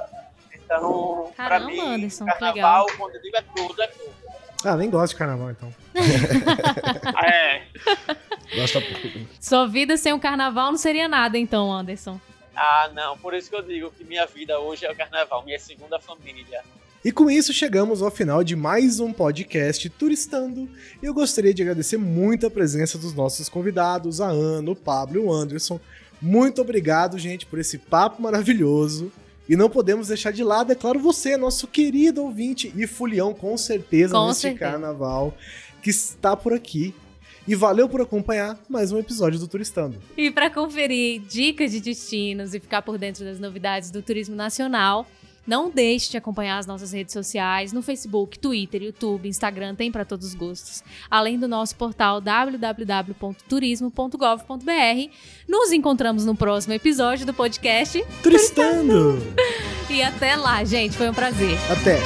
Então, 0.53 1.31
para 1.35 1.49
Caramba, 1.49 1.71
mim, 1.71 1.79
Anderson, 1.79 2.25
que 2.25 2.31
Carnaval, 2.31 2.87
quando 2.97 3.15
eu 3.15 3.21
digo 3.21 3.37
é 3.37 3.41
tudo, 3.55 3.81
é 3.81 3.87
tudo. 3.87 4.15
Ah, 4.65 4.75
nem 4.75 4.89
gosto 4.89 5.13
de 5.13 5.19
carnaval, 5.19 5.51
então. 5.51 5.73
É, 7.23 7.61
Gosta 8.55 8.81
sua 9.39 9.67
vida 9.67 9.95
sem 9.95 10.11
o 10.13 10.19
carnaval 10.19 10.71
não 10.71 10.77
seria 10.77 11.07
nada, 11.07 11.37
então, 11.37 11.71
Anderson. 11.71 12.19
Ah, 12.55 12.89
não, 12.93 13.17
por 13.17 13.33
isso 13.33 13.49
que 13.49 13.55
eu 13.55 13.61
digo 13.61 13.91
que 13.91 14.03
minha 14.03 14.25
vida 14.25 14.59
hoje 14.59 14.85
é 14.85 14.91
o 14.91 14.95
carnaval, 14.95 15.43
minha 15.43 15.59
segunda 15.59 15.99
família. 15.99 16.61
E 17.03 17.11
com 17.11 17.29
isso 17.29 17.53
chegamos 17.53 18.01
ao 18.01 18.09
final 18.09 18.43
de 18.43 18.55
mais 18.55 18.99
um 18.99 19.13
podcast 19.13 19.87
Turistando. 19.91 20.67
E 21.03 21.05
eu 21.05 21.13
gostaria 21.13 21.53
de 21.53 21.61
agradecer 21.61 21.97
muito 21.97 22.47
a 22.47 22.49
presença 22.49 22.97
dos 22.97 23.13
nossos 23.13 23.47
convidados, 23.47 24.19
a 24.21 24.27
Ana, 24.27 24.71
o 24.71 24.75
Pablo 24.75 25.17
e 25.17 25.23
o 25.23 25.31
Anderson. 25.31 25.79
Muito 26.19 26.61
obrigado, 26.61 27.19
gente, 27.19 27.45
por 27.45 27.59
esse 27.59 27.77
papo 27.77 28.21
maravilhoso. 28.21 29.11
E 29.47 29.55
não 29.55 29.69
podemos 29.69 30.07
deixar 30.07 30.31
de 30.31 30.43
lado, 30.43 30.71
é 30.71 30.75
claro, 30.75 30.99
você, 30.99 31.37
nosso 31.37 31.67
querido 31.67 32.23
ouvinte 32.23 32.73
e 32.75 32.87
fulião, 32.87 33.31
com 33.35 33.55
certeza, 33.55 34.15
Com 34.15 34.27
neste 34.27 34.41
certeza. 34.41 34.71
carnaval, 34.71 35.37
que 35.83 35.91
está 35.91 36.35
por 36.35 36.53
aqui. 36.53 36.95
E 37.47 37.55
valeu 37.55 37.87
por 37.87 38.01
acompanhar 38.01 38.57
mais 38.67 38.91
um 38.91 38.97
episódio 38.97 39.39
do 39.39 39.47
Turistando. 39.47 40.01
E 40.17 40.31
para 40.31 40.49
conferir 40.49 41.21
dicas 41.21 41.71
de 41.71 41.79
destinos 41.79 42.55
e 42.55 42.59
ficar 42.59 42.81
por 42.81 42.97
dentro 42.97 43.23
das 43.23 43.39
novidades 43.39 43.91
do 43.91 44.01
turismo 44.01 44.35
nacional, 44.35 45.05
não 45.45 45.69
deixe 45.69 46.09
de 46.09 46.17
acompanhar 46.17 46.57
as 46.57 46.65
nossas 46.65 46.91
redes 46.91 47.13
sociais 47.13 47.71
no 47.71 47.83
Facebook, 47.83 48.39
Twitter, 48.39 48.81
YouTube, 48.81 49.29
Instagram, 49.29 49.75
tem 49.75 49.91
para 49.91 50.03
todos 50.03 50.29
os 50.29 50.33
gostos. 50.33 50.83
Além 51.09 51.37
do 51.37 51.47
nosso 51.47 51.75
portal 51.75 52.19
www.turismo.gov.br. 52.19 55.11
Nos 55.47 55.71
encontramos 55.71 56.25
no 56.25 56.35
próximo 56.35 56.73
episódio 56.73 57.27
do 57.27 57.33
podcast 57.33 58.03
Turistando! 58.23 59.21
e 59.89 60.01
até 60.01 60.35
lá, 60.35 60.63
gente, 60.63 60.97
foi 60.97 61.09
um 61.09 61.13
prazer. 61.13 61.55
Até! 61.69 61.99